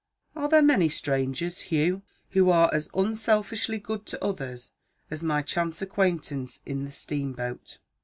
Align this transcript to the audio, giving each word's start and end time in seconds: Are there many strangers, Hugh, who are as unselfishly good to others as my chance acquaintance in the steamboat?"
Are 0.35 0.49
there 0.49 0.63
many 0.63 0.89
strangers, 0.89 1.59
Hugh, 1.69 2.01
who 2.31 2.49
are 2.49 2.73
as 2.73 2.89
unselfishly 2.95 3.77
good 3.77 4.07
to 4.07 4.25
others 4.25 4.71
as 5.11 5.21
my 5.21 5.43
chance 5.43 5.79
acquaintance 5.83 6.59
in 6.65 6.85
the 6.85 6.91
steamboat?" 6.91 7.77